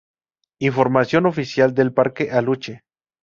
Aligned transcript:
Información 0.57 1.27
oficial 1.27 1.75
del 1.75 1.93
Parque 1.93 2.31
Aluche 2.31 2.81